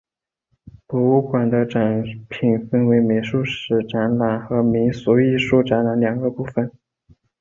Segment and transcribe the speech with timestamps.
[0.87, 6.71] 博物馆的展品分为美术史展览和民俗艺术展览两个部分。